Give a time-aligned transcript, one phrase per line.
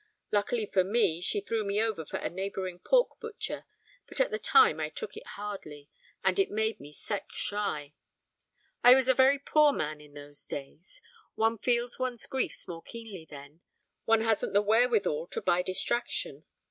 [0.31, 3.67] Luckily for me she threw me over for a neighbouring pork butcher,
[4.07, 5.91] but at the time I took it hardly,
[6.23, 7.93] and it made me sex shy.
[8.83, 11.03] I was a very poor man in those days.
[11.35, 13.61] One feels one's griefs more keenly then,
[14.05, 16.45] one hasn't the wherewithal to buy distraction.